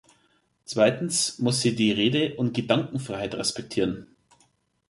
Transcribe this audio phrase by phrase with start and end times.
[0.65, 4.07] Zweitens muss sie die Rede- und Gedankenfreiheit respektieren.